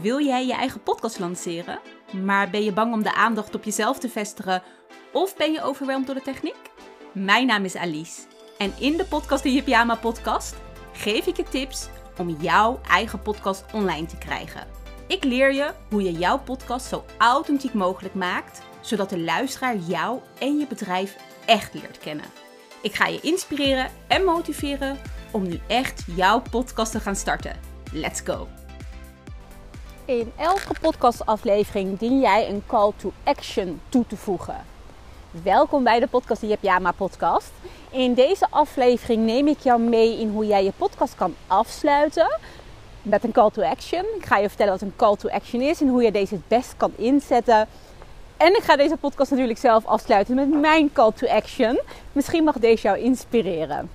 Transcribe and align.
Wil 0.00 0.24
jij 0.24 0.46
je 0.46 0.52
eigen 0.52 0.82
podcast 0.82 1.18
lanceren, 1.18 1.80
maar 2.24 2.50
ben 2.50 2.64
je 2.64 2.72
bang 2.72 2.92
om 2.92 3.02
de 3.02 3.14
aandacht 3.14 3.54
op 3.54 3.64
jezelf 3.64 3.98
te 3.98 4.08
vestigen 4.08 4.62
of 5.12 5.36
ben 5.36 5.52
je 5.52 5.62
overweldigd 5.62 6.06
door 6.06 6.16
de 6.16 6.22
techniek? 6.32 6.70
Mijn 7.12 7.46
naam 7.46 7.64
is 7.64 7.76
Alice 7.76 8.20
en 8.58 8.72
in 8.78 8.96
de 8.96 9.04
podcast 9.04 9.42
de 9.42 9.62
Pyjama 9.62 9.94
podcast 9.94 10.56
geef 10.92 11.26
ik 11.26 11.36
je 11.36 11.42
tips 11.42 11.88
om 12.18 12.36
jouw 12.40 12.80
eigen 12.88 13.22
podcast 13.22 13.64
online 13.72 14.06
te 14.06 14.18
krijgen. 14.18 14.66
Ik 15.06 15.24
leer 15.24 15.52
je 15.52 15.70
hoe 15.90 16.02
je 16.02 16.12
jouw 16.12 16.38
podcast 16.38 16.86
zo 16.86 17.04
authentiek 17.18 17.74
mogelijk 17.74 18.14
maakt, 18.14 18.62
zodat 18.80 19.10
de 19.10 19.18
luisteraar 19.18 19.76
jou 19.76 20.20
en 20.38 20.58
je 20.58 20.66
bedrijf 20.66 21.16
echt 21.46 21.74
leert 21.74 21.98
kennen. 21.98 22.26
Ik 22.82 22.94
ga 22.94 23.06
je 23.06 23.20
inspireren 23.20 23.90
en 24.06 24.24
motiveren 24.24 24.98
om 25.32 25.42
nu 25.42 25.60
echt 25.66 26.04
jouw 26.16 26.42
podcast 26.50 26.92
te 26.92 27.00
gaan 27.00 27.16
starten. 27.16 27.56
Let's 27.92 28.20
go! 28.20 28.63
In 30.06 30.32
elke 30.36 30.74
podcastaflevering 30.80 31.98
dien 31.98 32.20
jij 32.20 32.48
een 32.48 32.62
call 32.66 32.92
to 32.96 33.12
action 33.22 33.80
toe 33.88 34.06
te 34.06 34.16
voegen. 34.16 34.64
Welkom 35.42 35.84
bij 35.84 36.00
de 36.00 36.06
podcast 36.06 36.40
die 36.40 36.56
Jama 36.60 36.92
podcast. 36.92 37.50
In 37.90 38.14
deze 38.14 38.46
aflevering 38.50 39.24
neem 39.24 39.46
ik 39.46 39.58
jou 39.58 39.80
mee 39.80 40.18
in 40.20 40.30
hoe 40.30 40.46
jij 40.46 40.64
je 40.64 40.72
podcast 40.76 41.14
kan 41.14 41.34
afsluiten 41.46 42.38
met 43.02 43.24
een 43.24 43.32
call 43.32 43.50
to 43.50 43.62
action. 43.62 44.04
Ik 44.16 44.26
ga 44.26 44.36
je 44.36 44.48
vertellen 44.48 44.72
wat 44.72 44.82
een 44.82 44.96
call 44.96 45.16
to 45.16 45.28
action 45.28 45.60
is 45.60 45.80
en 45.80 45.88
hoe 45.88 46.02
je 46.02 46.12
deze 46.12 46.34
het 46.34 46.48
best 46.48 46.74
kan 46.76 46.92
inzetten. 46.96 47.68
En 48.36 48.56
ik 48.56 48.62
ga 48.62 48.76
deze 48.76 48.96
podcast 48.96 49.30
natuurlijk 49.30 49.58
zelf 49.58 49.86
afsluiten 49.86 50.34
met 50.34 50.60
mijn 50.60 50.92
call 50.92 51.12
to 51.12 51.26
action. 51.26 51.80
Misschien 52.12 52.44
mag 52.44 52.58
deze 52.58 52.82
jou 52.82 52.98
inspireren. 52.98 53.90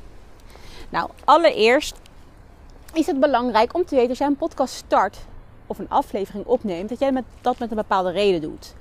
Nou, 0.89 1.09
allereerst 1.25 1.95
is 2.93 3.05
het 3.05 3.19
belangrijk 3.19 3.73
om 3.73 3.85
te 3.85 3.95
weten 3.95 4.09
als 4.09 4.17
jij 4.17 4.27
een 4.27 4.35
podcast 4.35 4.73
start 4.73 5.17
of 5.69 5.79
een 5.79 5.89
aflevering 5.89 6.45
opneemt, 6.45 6.89
dat 6.89 6.99
jij 6.99 7.11
met, 7.11 7.23
dat 7.41 7.59
met 7.59 7.69
een 7.69 7.77
bepaalde 7.77 8.11
reden 8.11 8.41
doet. 8.41 8.73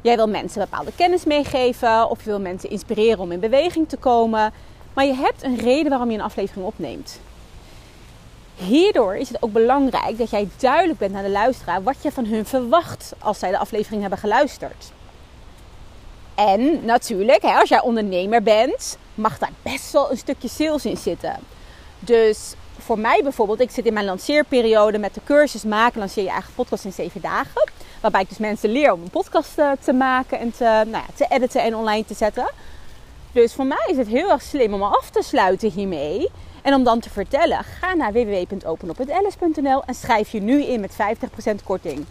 Jij 0.00 0.16
wil 0.16 0.28
mensen 0.28 0.60
bepaalde 0.60 0.92
kennis 0.96 1.24
meegeven 1.24 2.10
of 2.10 2.18
je 2.18 2.30
wil 2.30 2.40
mensen 2.40 2.70
inspireren 2.70 3.18
om 3.18 3.32
in 3.32 3.40
beweging 3.40 3.88
te 3.88 3.96
komen. 3.96 4.52
Maar 4.94 5.04
je 5.04 5.14
hebt 5.14 5.42
een 5.42 5.56
reden 5.56 5.90
waarom 5.90 6.10
je 6.10 6.18
een 6.18 6.24
aflevering 6.24 6.66
opneemt. 6.66 7.20
Hierdoor 8.54 9.16
is 9.16 9.28
het 9.28 9.42
ook 9.42 9.52
belangrijk 9.52 10.18
dat 10.18 10.30
jij 10.30 10.48
duidelijk 10.56 10.98
bent 10.98 11.12
naar 11.12 11.22
de 11.22 11.30
luisteraar 11.30 11.82
wat 11.82 12.02
je 12.02 12.12
van 12.12 12.24
hun 12.24 12.46
verwacht 12.46 13.12
als 13.18 13.38
zij 13.38 13.50
de 13.50 13.58
aflevering 13.58 14.00
hebben 14.00 14.18
geluisterd. 14.18 14.92
En 16.34 16.84
natuurlijk, 16.84 17.42
als 17.42 17.68
jij 17.68 17.80
ondernemer 17.80 18.42
bent, 18.42 18.98
mag 19.14 19.38
daar 19.38 19.52
best 19.62 19.92
wel 19.92 20.10
een 20.10 20.16
stukje 20.16 20.48
sales 20.48 20.84
in 20.84 20.96
zitten. 20.96 21.36
Dus 21.98 22.54
voor 22.78 22.98
mij 22.98 23.20
bijvoorbeeld, 23.22 23.60
ik 23.60 23.70
zit 23.70 23.86
in 23.86 23.92
mijn 23.92 24.06
lanceerperiode 24.06 24.98
met 24.98 25.14
de 25.14 25.20
cursus 25.24 25.62
maken, 25.62 25.98
lanceer 25.98 26.24
je 26.24 26.30
eigen 26.30 26.54
podcast 26.54 26.84
in 26.84 26.92
7 26.92 27.20
dagen. 27.20 27.70
Waarbij 28.00 28.20
ik 28.20 28.28
dus 28.28 28.38
mensen 28.38 28.70
leer 28.70 28.92
om 28.92 29.02
een 29.02 29.10
podcast 29.10 29.58
eh, 29.58 29.70
te 29.80 29.92
maken 29.92 30.38
en 30.38 30.52
te, 30.52 30.64
nou 30.64 30.90
ja, 30.90 31.04
te 31.14 31.26
editen 31.28 31.62
en 31.62 31.76
online 31.76 32.04
te 32.04 32.14
zetten. 32.14 32.50
Dus 33.32 33.54
voor 33.54 33.66
mij 33.66 33.86
is 33.90 33.96
het 33.96 34.06
heel 34.06 34.30
erg 34.30 34.42
slim 34.42 34.74
om 34.74 34.82
af 34.82 35.10
te 35.10 35.22
sluiten 35.22 35.70
hiermee. 35.70 36.28
En 36.62 36.74
om 36.74 36.84
dan 36.84 37.00
te 37.00 37.10
vertellen, 37.10 37.64
ga 37.64 37.94
naar 37.94 38.12
www.openophetalice.nl 38.12 39.82
en 39.84 39.94
schrijf 39.94 40.30
je 40.30 40.40
nu 40.40 40.62
in 40.62 40.80
met 40.80 40.92
50% 40.92 41.64
korting. 41.64 42.06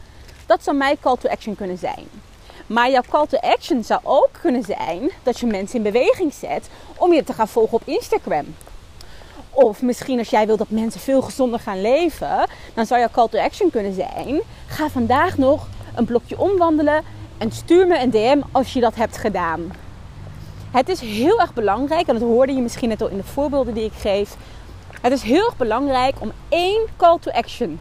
Dat 0.46 0.64
zou 0.64 0.78
mijn 0.78 1.00
call 1.00 1.18
to 1.18 1.30
action 1.30 1.56
kunnen 1.56 1.78
zijn. 1.78 2.08
Maar 2.68 2.92
jouw 2.92 3.04
call 3.10 3.28
to 3.28 3.38
action 3.38 3.84
zou 3.84 4.00
ook 4.04 4.30
kunnen 4.42 4.64
zijn 4.64 5.12
dat 5.24 5.40
je 5.40 5.46
mensen 5.46 5.78
in 5.78 5.92
beweging 5.92 6.34
zet 6.34 6.70
om 6.98 7.14
je 7.14 7.24
te 7.24 7.34
gaan 7.34 7.48
volgen 7.48 7.74
op 7.74 7.82
Instagram. 7.86 8.46
Of 9.52 9.82
misschien 9.82 10.20
als 10.20 10.30
jij 10.30 10.46
wilt 10.46 10.58
dat 10.58 10.70
mensen 10.70 11.00
veel 11.00 11.22
gezonder 11.22 11.60
gaan 11.60 11.82
leven, 11.82 12.48
dan 12.74 12.86
zou 12.86 13.00
jouw 13.00 13.10
call 13.12 13.28
to 13.28 13.40
action 13.40 13.70
kunnen 13.70 13.94
zijn: 13.94 14.42
ga 14.68 14.90
vandaag 14.90 15.38
nog 15.38 15.68
een 15.96 16.06
blokje 16.06 16.40
omwandelen 16.40 17.04
en 17.38 17.52
stuur 17.52 17.88
me 17.88 18.02
een 18.02 18.10
DM 18.10 18.40
als 18.52 18.74
je 18.74 18.80
dat 18.80 18.96
hebt 18.96 19.18
gedaan. 19.18 19.72
Het 20.72 20.90
is 20.90 21.00
heel 21.00 21.40
erg 21.40 21.54
belangrijk, 21.54 22.08
en 22.08 22.14
dat 22.14 22.24
hoorde 22.24 22.54
je 22.54 22.62
misschien 22.62 22.90
net 22.90 23.02
al 23.02 23.08
in 23.08 23.18
de 23.18 23.24
voorbeelden 23.24 23.74
die 23.74 23.86
ik 23.86 23.94
geef. 23.94 24.36
Het 25.02 25.12
is 25.12 25.22
heel 25.22 25.46
erg 25.46 25.58
belangrijk 25.58 26.16
om 26.20 26.32
één 26.50 26.82
call 26.98 27.18
to 27.20 27.32
action 27.32 27.80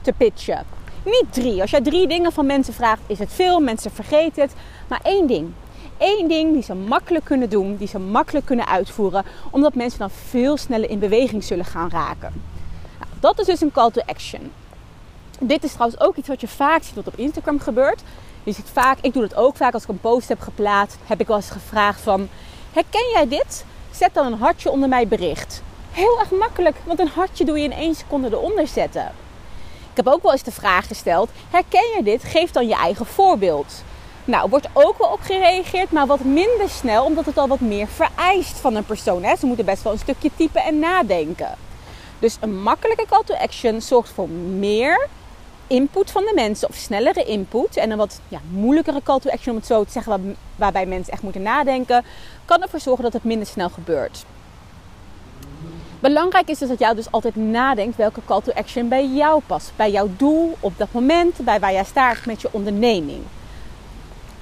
te 0.00 0.12
pitchen. 0.12 0.64
Niet 1.04 1.26
drie. 1.30 1.60
Als 1.60 1.70
jij 1.70 1.80
drie 1.80 2.06
dingen 2.06 2.32
van 2.32 2.46
mensen 2.46 2.74
vraagt, 2.74 3.00
is 3.06 3.18
het 3.18 3.32
veel. 3.32 3.60
Mensen 3.60 3.90
vergeten 3.90 4.42
het. 4.42 4.52
Maar 4.88 5.00
één 5.02 5.26
ding. 5.26 5.52
Eén 5.98 6.28
ding 6.28 6.52
die 6.52 6.62
ze 6.62 6.74
makkelijk 6.74 7.24
kunnen 7.24 7.50
doen, 7.50 7.76
die 7.76 7.88
ze 7.88 7.98
makkelijk 7.98 8.46
kunnen 8.46 8.66
uitvoeren, 8.66 9.24
omdat 9.50 9.74
mensen 9.74 9.98
dan 9.98 10.10
veel 10.10 10.56
sneller 10.56 10.90
in 10.90 10.98
beweging 10.98 11.44
zullen 11.44 11.64
gaan 11.64 11.90
raken. 11.90 12.42
Nou, 12.98 13.10
dat 13.20 13.38
is 13.38 13.46
dus 13.46 13.60
een 13.60 13.72
call 13.72 13.90
to 13.90 14.02
action. 14.06 14.52
Dit 15.40 15.64
is 15.64 15.72
trouwens 15.72 16.00
ook 16.00 16.16
iets 16.16 16.28
wat 16.28 16.40
je 16.40 16.48
vaak 16.48 16.82
ziet 16.82 16.94
wat 16.94 17.06
op 17.06 17.16
Instagram 17.16 17.60
gebeurt. 17.60 18.02
Je 18.42 18.52
ziet 18.52 18.68
vaak, 18.72 18.98
ik 19.00 19.12
doe 19.12 19.22
dat 19.22 19.34
ook 19.34 19.56
vaak 19.56 19.74
als 19.74 19.82
ik 19.82 19.88
een 19.88 20.00
post 20.00 20.28
heb 20.28 20.40
geplaatst, 20.40 20.98
heb 21.06 21.20
ik 21.20 21.26
wel 21.26 21.36
eens 21.36 21.50
gevraagd 21.50 22.00
van, 22.00 22.28
herken 22.72 23.10
jij 23.12 23.28
dit? 23.28 23.64
Zet 23.90 24.14
dan 24.14 24.26
een 24.26 24.38
hartje 24.38 24.70
onder 24.70 24.88
mijn 24.88 25.08
bericht. 25.08 25.62
Heel 25.90 26.18
erg 26.18 26.30
makkelijk, 26.30 26.76
want 26.84 26.98
een 26.98 27.10
hartje 27.14 27.44
doe 27.44 27.58
je 27.58 27.64
in 27.64 27.72
één 27.72 27.94
seconde 27.94 28.28
eronder 28.28 28.66
zetten. 28.66 29.12
Ik 29.90 29.96
heb 29.96 30.06
ook 30.06 30.22
wel 30.22 30.32
eens 30.32 30.42
de 30.42 30.52
vraag 30.52 30.86
gesteld: 30.86 31.30
herken 31.50 31.96
je 31.96 32.02
dit? 32.02 32.24
Geef 32.24 32.50
dan 32.50 32.68
je 32.68 32.74
eigen 32.74 33.06
voorbeeld. 33.06 33.82
Nou, 34.24 34.48
wordt 34.48 34.68
ook 34.72 34.98
wel 34.98 35.08
op 35.08 35.20
gereageerd, 35.20 35.90
maar 35.90 36.06
wat 36.06 36.24
minder 36.24 36.68
snel, 36.68 37.04
omdat 37.04 37.26
het 37.26 37.38
al 37.38 37.48
wat 37.48 37.60
meer 37.60 37.88
vereist 37.88 38.58
van 38.58 38.74
een 38.74 38.84
persoon. 38.84 39.22
Hè? 39.22 39.36
Ze 39.36 39.46
moeten 39.46 39.64
best 39.64 39.82
wel 39.82 39.92
een 39.92 39.98
stukje 39.98 40.30
typen 40.36 40.62
en 40.62 40.78
nadenken. 40.78 41.54
Dus 42.18 42.36
een 42.40 42.62
makkelijke 42.62 43.06
call 43.08 43.22
to 43.24 43.34
action 43.34 43.80
zorgt 43.80 44.10
voor 44.10 44.28
meer 44.28 45.08
input 45.66 46.10
van 46.10 46.22
de 46.22 46.32
mensen 46.34 46.68
of 46.68 46.74
snellere 46.74 47.24
input. 47.24 47.76
En 47.76 47.90
een 47.90 47.96
wat 47.96 48.20
ja, 48.28 48.40
moeilijkere 48.50 49.02
call 49.02 49.20
to 49.20 49.30
action, 49.30 49.50
om 49.50 49.56
het 49.56 49.66
zo 49.66 49.84
te 49.84 49.90
zeggen, 49.90 50.36
waarbij 50.56 50.86
mensen 50.86 51.12
echt 51.12 51.22
moeten 51.22 51.42
nadenken, 51.42 52.04
kan 52.44 52.62
ervoor 52.62 52.80
zorgen 52.80 53.04
dat 53.04 53.12
het 53.12 53.24
minder 53.24 53.46
snel 53.46 53.68
gebeurt. 53.68 54.24
Belangrijk 56.00 56.48
is 56.48 56.58
dus 56.58 56.68
dat 56.68 56.78
jij 56.78 56.94
dus 56.94 57.10
altijd 57.10 57.36
nadenkt 57.36 57.96
welke 57.96 58.20
call 58.24 58.40
to 58.40 58.52
action 58.52 58.88
bij 58.88 59.06
jou 59.06 59.40
past. 59.46 59.72
Bij 59.76 59.90
jouw 59.90 60.08
doel 60.16 60.56
op 60.60 60.72
dat 60.76 60.92
moment, 60.92 61.36
bij 61.44 61.60
waar 61.60 61.72
jij 61.72 61.84
staat 61.84 62.26
met 62.26 62.40
je 62.40 62.48
onderneming. 62.50 63.22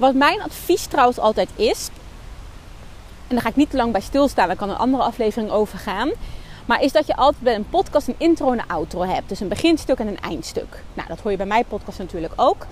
Wat 0.01 0.15
mijn 0.15 0.43
advies 0.43 0.87
trouwens 0.87 1.19
altijd 1.19 1.49
is, 1.57 1.89
en 3.29 3.35
daar 3.35 3.41
ga 3.41 3.49
ik 3.49 3.57
niet 3.57 3.71
te 3.71 3.77
lang 3.77 3.93
bij 3.93 4.01
stilstaan, 4.01 4.47
daar 4.47 4.57
kan 4.57 4.71
een 4.71 4.77
andere 4.77 5.03
aflevering 5.03 5.51
over 5.51 5.79
gaan. 5.79 6.11
Maar 6.67 6.83
is 6.83 6.93
dat 6.93 7.07
je 7.07 7.17
altijd 7.17 7.43
bij 7.43 7.55
een 7.55 7.69
podcast 7.69 8.09
een 8.09 8.15
intro 8.19 8.53
en 8.53 8.59
een 8.59 8.69
outro 8.69 9.03
hebt. 9.03 9.29
Dus 9.29 9.41
een 9.41 9.49
beginstuk 9.49 9.99
en 9.99 10.07
een 10.07 10.21
eindstuk. 10.21 10.83
Nou, 10.95 11.09
dat 11.09 11.21
hoor 11.21 11.31
je 11.31 11.37
bij 11.37 11.47
mijn 11.47 11.65
podcast 11.65 11.99
natuurlijk 11.99 12.33
ook. 12.37 12.67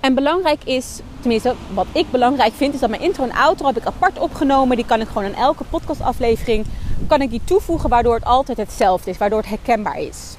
En 0.00 0.14
belangrijk 0.14 0.64
is, 0.64 0.98
tenminste 1.20 1.54
wat 1.74 1.86
ik 1.92 2.10
belangrijk 2.10 2.52
vind, 2.54 2.74
is 2.74 2.80
dat 2.80 2.90
mijn 2.90 3.02
intro 3.02 3.24
en 3.24 3.32
outro 3.32 3.66
heb 3.66 3.76
ik 3.76 3.86
apart 3.86 4.18
opgenomen. 4.18 4.76
Die 4.76 4.86
kan 4.86 5.00
ik 5.00 5.06
gewoon 5.06 5.24
in 5.24 5.34
elke 5.34 5.64
podcastaflevering 5.64 6.66
kan 7.06 7.20
ik 7.20 7.30
die 7.30 7.44
toevoegen 7.44 7.88
waardoor 7.88 8.14
het 8.14 8.24
altijd 8.24 8.58
hetzelfde 8.58 9.10
is, 9.10 9.18
waardoor 9.18 9.38
het 9.38 9.48
herkenbaar 9.48 9.98
is. 9.98 10.36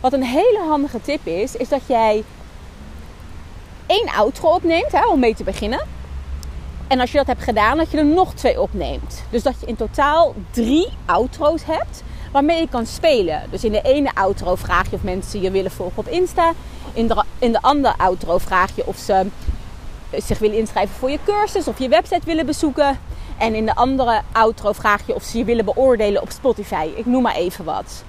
Wat 0.00 0.12
een 0.12 0.24
hele 0.24 0.60
handige 0.68 1.00
tip 1.00 1.26
is, 1.26 1.56
is 1.56 1.68
dat 1.68 1.82
jij 1.86 2.24
één 3.90 4.08
outro 4.08 4.48
opneemt 4.48 4.92
hè, 4.92 5.06
om 5.06 5.20
mee 5.20 5.34
te 5.34 5.44
beginnen. 5.44 5.80
En 6.88 7.00
als 7.00 7.10
je 7.10 7.16
dat 7.16 7.26
hebt 7.26 7.42
gedaan, 7.42 7.76
dat 7.76 7.90
je 7.90 7.96
er 7.96 8.04
nog 8.04 8.34
twee 8.34 8.60
opneemt. 8.60 9.24
Dus 9.30 9.42
dat 9.42 9.54
je 9.60 9.66
in 9.66 9.76
totaal 9.76 10.34
drie 10.50 10.88
outro's 11.06 11.64
hebt 11.64 12.02
waarmee 12.32 12.60
je 12.60 12.68
kan 12.68 12.86
spelen. 12.86 13.42
Dus 13.50 13.64
in 13.64 13.72
de 13.72 13.82
ene 13.82 14.10
outro 14.14 14.54
vraag 14.54 14.90
je 14.90 14.96
of 14.96 15.02
mensen 15.02 15.40
je 15.40 15.50
willen 15.50 15.70
volgen 15.70 15.98
op 15.98 16.08
Insta. 16.08 16.52
In 16.92 17.06
de, 17.06 17.24
in 17.38 17.52
de 17.52 17.62
andere 17.62 17.94
outro 17.96 18.38
vraag 18.38 18.76
je 18.76 18.86
of 18.86 18.96
ze 18.96 19.26
zich 20.16 20.38
willen 20.38 20.58
inschrijven 20.58 20.96
voor 20.96 21.10
je 21.10 21.18
cursus 21.24 21.68
of 21.68 21.78
je 21.78 21.88
website 21.88 22.24
willen 22.24 22.46
bezoeken. 22.46 22.98
En 23.38 23.54
in 23.54 23.66
de 23.66 23.74
andere 23.74 24.20
outro 24.32 24.72
vraag 24.72 25.06
je 25.06 25.14
of 25.14 25.22
ze 25.22 25.38
je 25.38 25.44
willen 25.44 25.64
beoordelen 25.64 26.22
op 26.22 26.30
Spotify. 26.30 26.88
Ik 26.96 27.06
noem 27.06 27.22
maar 27.22 27.34
even 27.34 27.64
wat. 27.64 28.04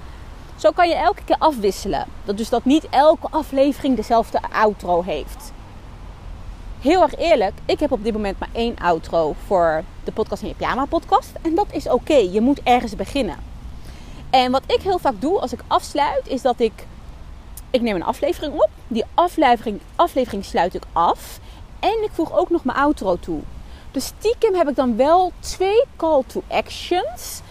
Zo 0.56 0.72
kan 0.72 0.90
je 0.90 0.96
elke 0.96 1.24
keer 1.26 1.36
afwisselen. 1.40 2.06
Dat 2.24 2.38
dus 2.38 2.50
dat 2.50 2.66
niet 2.66 2.88
elke 2.90 3.28
aflevering 3.30 3.96
dezelfde 3.96 4.40
outro 4.52 5.02
heeft. 5.02 5.52
Heel 6.82 7.02
erg 7.02 7.16
eerlijk, 7.16 7.54
ik 7.66 7.80
heb 7.80 7.92
op 7.92 8.04
dit 8.04 8.14
moment 8.14 8.40
maar 8.40 8.50
één 8.52 8.76
outro 8.78 9.36
voor 9.46 9.84
de 10.04 10.12
podcast 10.12 10.42
in 10.42 10.48
je 10.48 10.54
pyjama 10.54 10.86
podcast. 10.86 11.32
En 11.42 11.56
dat 11.56 11.66
is 11.72 11.90
oké. 11.90 12.16
Je 12.16 12.42
moet 12.42 12.62
ergens 12.64 12.96
beginnen. 12.96 13.38
En 14.30 14.52
wat 14.52 14.64
ik 14.68 14.82
heel 14.82 15.00
vaak 15.00 15.22
doe 15.22 15.40
als 15.40 15.54
ik 15.54 15.64
afsluit, 15.68 16.28
is 16.28 16.42
dat 16.42 16.60
ik... 16.60 16.88
Ik 17.70 17.82
neem 17.82 17.96
een 17.96 18.04
aflevering 18.04 18.54
op. 18.54 18.70
Die 18.88 19.04
aflevering, 19.14 19.80
aflevering 19.96 20.46
sluit 20.46 20.74
ik 20.74 20.84
af. 20.92 21.40
En 21.80 22.04
ik 22.04 22.10
voeg 22.12 22.38
ook 22.38 22.50
nog 22.50 22.64
mijn 22.64 22.78
outro 22.78 23.16
toe. 23.16 23.40
Dus 23.92 24.06
stiekem 24.06 24.56
heb 24.56 24.70
ik 24.70 24.76
dan 24.76 24.96
wel 24.96 25.32
twee 25.40 25.84
call 25.96 26.24
to 26.28 26.44
actions. 26.48 27.42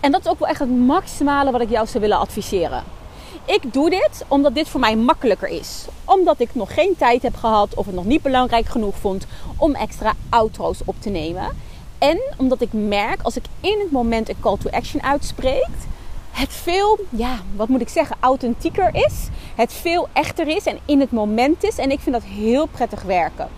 En 0.00 0.12
dat 0.12 0.20
is 0.20 0.30
ook 0.30 0.38
wel 0.38 0.48
echt 0.48 0.60
het 0.60 0.78
maximale 0.78 1.50
wat 1.50 1.60
ik 1.60 1.70
jou 1.70 1.86
zou 1.86 2.00
willen 2.00 2.18
adviseren. 2.18 2.84
Ik 3.44 3.72
doe 3.72 3.90
dit 3.90 4.24
omdat 4.28 4.54
dit 4.54 4.68
voor 4.68 4.80
mij 4.80 4.96
makkelijker 4.96 5.48
is. 5.48 5.84
Omdat 6.04 6.40
ik 6.40 6.54
nog 6.54 6.74
geen 6.74 6.96
tijd 6.98 7.22
heb 7.22 7.36
gehad 7.36 7.74
of 7.74 7.86
het 7.86 7.94
nog 7.94 8.04
niet 8.04 8.22
belangrijk 8.22 8.66
genoeg 8.66 8.96
vond 8.96 9.26
om 9.56 9.74
extra 9.74 10.14
outro's 10.28 10.80
op 10.84 10.94
te 10.98 11.10
nemen. 11.10 11.56
En 11.98 12.20
omdat 12.36 12.60
ik 12.60 12.72
merk 12.72 13.22
als 13.22 13.36
ik 13.36 13.44
in 13.60 13.78
het 13.80 13.90
moment 13.90 14.28
een 14.28 14.40
call 14.40 14.56
to 14.56 14.70
action 14.70 15.02
uitspreek, 15.02 15.68
het 16.30 16.52
veel, 16.52 16.98
ja, 17.10 17.38
wat 17.56 17.68
moet 17.68 17.80
ik 17.80 17.88
zeggen, 17.88 18.16
authentieker 18.20 18.90
is. 18.92 19.28
Het 19.54 19.72
veel 19.72 20.08
echter 20.12 20.48
is 20.48 20.66
en 20.66 20.78
in 20.84 21.00
het 21.00 21.10
moment 21.10 21.64
is. 21.64 21.78
En 21.78 21.90
ik 21.90 22.00
vind 22.00 22.14
dat 22.14 22.24
heel 22.24 22.66
prettig 22.66 23.02
werken. 23.02 23.48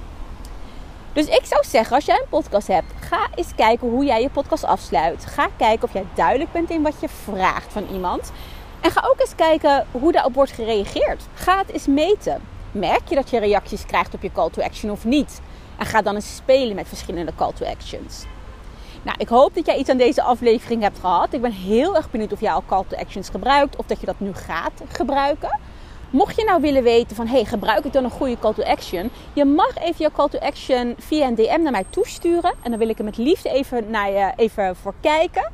Dus 1.12 1.26
ik 1.26 1.44
zou 1.44 1.64
zeggen, 1.64 1.96
als 1.96 2.04
jij 2.04 2.16
een 2.16 2.28
podcast 2.28 2.66
hebt, 2.66 2.92
ga 3.00 3.28
eens 3.34 3.54
kijken 3.56 3.88
hoe 3.88 4.04
jij 4.04 4.22
je 4.22 4.30
podcast 4.30 4.64
afsluit. 4.64 5.26
Ga 5.26 5.48
kijken 5.56 5.84
of 5.84 5.92
jij 5.92 6.04
duidelijk 6.14 6.52
bent 6.52 6.70
in 6.70 6.82
wat 6.82 6.94
je 7.00 7.08
vraagt 7.08 7.72
van 7.72 7.86
iemand. 7.92 8.32
En 8.80 8.90
ga 8.90 9.04
ook 9.10 9.20
eens 9.20 9.34
kijken 9.34 9.86
hoe 9.90 10.12
daarop 10.12 10.34
wordt 10.34 10.52
gereageerd. 10.52 11.22
Ga 11.34 11.58
het 11.58 11.72
eens 11.72 11.86
meten. 11.86 12.40
Merk 12.72 13.08
je 13.08 13.14
dat 13.14 13.30
je 13.30 13.38
reacties 13.38 13.86
krijgt 13.86 14.14
op 14.14 14.22
je 14.22 14.32
call 14.32 14.50
to 14.50 14.62
action 14.62 14.90
of 14.90 15.04
niet? 15.04 15.40
En 15.78 15.86
ga 15.86 16.02
dan 16.02 16.14
eens 16.14 16.36
spelen 16.36 16.74
met 16.74 16.88
verschillende 16.88 17.32
call 17.36 17.52
to 17.52 17.66
actions. 17.66 18.24
Nou, 19.02 19.16
ik 19.18 19.28
hoop 19.28 19.54
dat 19.54 19.66
jij 19.66 19.76
iets 19.76 19.90
aan 19.90 19.96
deze 19.96 20.22
aflevering 20.22 20.82
hebt 20.82 20.98
gehad. 20.98 21.32
Ik 21.32 21.40
ben 21.40 21.52
heel 21.52 21.96
erg 21.96 22.10
benieuwd 22.10 22.32
of 22.32 22.40
jij 22.40 22.52
al 22.52 22.62
call 22.66 22.84
to 22.88 22.96
actions 22.96 23.28
gebruikt 23.28 23.76
of 23.76 23.86
dat 23.86 24.00
je 24.00 24.06
dat 24.06 24.20
nu 24.20 24.34
gaat 24.34 24.82
gebruiken. 24.88 25.58
Mocht 26.10 26.36
je 26.36 26.44
nou 26.44 26.60
willen 26.60 26.82
weten 26.82 27.16
van, 27.16 27.26
hey, 27.26 27.44
gebruik 27.44 27.84
ik 27.84 27.92
dan 27.92 28.04
een 28.04 28.10
goede 28.10 28.38
call 28.38 28.54
to 28.54 28.62
action? 28.62 29.10
Je 29.32 29.44
mag 29.44 29.76
even 29.78 30.04
je 30.04 30.10
call 30.12 30.28
to 30.28 30.38
action 30.38 30.94
via 30.98 31.26
een 31.26 31.34
DM 31.34 31.62
naar 31.62 31.72
mij 31.72 31.84
toesturen. 31.90 32.54
En 32.62 32.70
dan 32.70 32.78
wil 32.78 32.88
ik 32.88 32.98
er 32.98 33.04
met 33.04 33.16
liefde 33.16 33.50
even, 33.50 33.90
naar 33.90 34.10
je, 34.10 34.32
even 34.36 34.76
voor 34.76 34.94
kijken. 35.00 35.50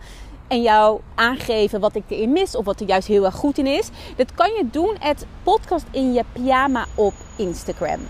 En 0.49 0.63
jou 0.63 1.01
aangeven 1.15 1.81
wat 1.81 1.95
ik 1.95 2.03
erin 2.09 2.33
mis 2.33 2.57
of 2.57 2.65
wat 2.65 2.81
er 2.81 2.87
juist 2.87 3.09
heel 3.09 3.25
erg 3.25 3.35
goed 3.35 3.59
in 3.59 3.67
is. 3.67 3.89
Dat 4.17 4.35
kan 4.35 4.53
je 4.53 4.69
doen, 4.71 4.97
het 4.99 5.27
podcast 5.43 5.87
in 5.91 6.13
je 6.13 6.25
pyjama 6.33 6.87
op 6.95 7.15
Instagram. 7.37 8.01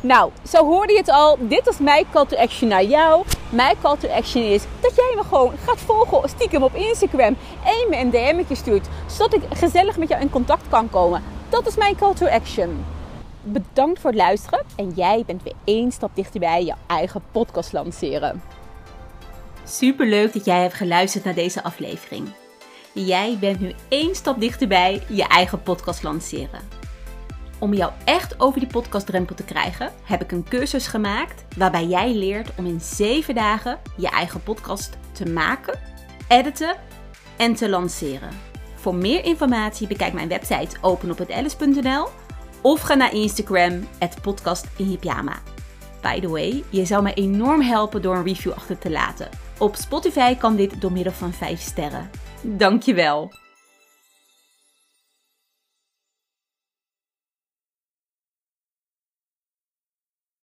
Nou, 0.00 0.30
zo 0.48 0.64
hoorde 0.64 0.92
je 0.92 0.98
het 0.98 1.10
al. 1.10 1.36
Dit 1.40 1.66
is 1.66 1.78
mijn 1.78 2.04
call 2.12 2.26
to 2.26 2.36
action 2.36 2.68
naar 2.68 2.84
jou. 2.84 3.24
Mijn 3.50 3.76
call 3.82 3.96
to 3.96 4.08
action 4.08 4.42
is 4.42 4.62
dat 4.80 4.96
jij 4.96 5.12
me 5.16 5.22
gewoon 5.22 5.52
gaat 5.64 5.78
volgen 5.78 6.28
stiekem 6.28 6.62
op 6.62 6.74
Instagram. 6.74 7.36
En 7.64 7.88
me 7.90 7.96
een 7.96 8.10
DM'tje 8.10 8.54
stuurt. 8.54 8.88
Zodat 9.06 9.34
ik 9.34 9.42
gezellig 9.54 9.96
met 9.96 10.08
jou 10.08 10.20
in 10.20 10.30
contact 10.30 10.68
kan 10.68 10.90
komen. 10.90 11.22
Dat 11.48 11.66
is 11.66 11.76
mijn 11.76 11.96
call 11.96 12.14
to 12.14 12.26
action. 12.26 12.84
Bedankt 13.42 14.00
voor 14.00 14.10
het 14.10 14.18
luisteren. 14.18 14.64
En 14.76 14.92
jij 14.94 15.22
bent 15.26 15.42
weer 15.42 15.54
één 15.64 15.92
stap 15.92 16.10
dichterbij 16.14 16.64
je 16.64 16.74
eigen 16.86 17.22
podcast 17.32 17.72
lanceren. 17.72 18.42
Super 19.70 20.06
leuk 20.06 20.32
dat 20.32 20.44
jij 20.44 20.60
hebt 20.60 20.74
geluisterd 20.74 21.24
naar 21.24 21.34
deze 21.34 21.62
aflevering. 21.62 22.28
Jij 22.92 23.36
bent 23.40 23.60
nu 23.60 23.72
één 23.88 24.14
stap 24.14 24.40
dichterbij 24.40 25.02
je 25.08 25.24
eigen 25.26 25.62
podcast 25.62 26.02
lanceren. 26.02 26.60
Om 27.58 27.74
jou 27.74 27.92
echt 28.04 28.40
over 28.40 28.60
die 28.60 28.68
podcastdrempel 28.68 29.34
te 29.34 29.44
krijgen, 29.44 29.92
heb 30.02 30.22
ik 30.22 30.32
een 30.32 30.44
cursus 30.48 30.86
gemaakt 30.86 31.44
waarbij 31.56 31.86
jij 31.86 32.14
leert 32.14 32.50
om 32.56 32.66
in 32.66 32.80
7 32.80 33.34
dagen 33.34 33.78
je 33.96 34.08
eigen 34.08 34.42
podcast 34.42 34.98
te 35.12 35.26
maken, 35.26 35.78
editen 36.28 36.76
en 37.36 37.54
te 37.54 37.68
lanceren. 37.68 38.30
Voor 38.74 38.94
meer 38.94 39.24
informatie 39.24 39.86
bekijk 39.86 40.12
mijn 40.12 40.28
website 40.28 40.76
openophetalice.nl 40.80 42.08
of 42.60 42.80
ga 42.80 42.94
naar 42.94 43.14
Instagram, 43.14 43.88
het 43.98 44.22
podcast 44.22 44.66
in. 44.76 44.98
By 46.02 46.20
the 46.20 46.28
way, 46.28 46.64
je 46.70 46.84
zou 46.84 47.02
me 47.02 47.14
enorm 47.14 47.60
helpen 47.60 48.02
door 48.02 48.16
een 48.16 48.24
review 48.24 48.52
achter 48.52 48.78
te 48.78 48.90
laten. 48.90 49.47
Op 49.58 49.74
Spotify 49.74 50.34
kan 50.34 50.56
dit 50.56 50.80
door 50.80 50.92
middel 50.92 51.12
van 51.12 51.32
5 51.32 51.60
sterren. 51.60 52.10
Dankjewel! 52.42 53.32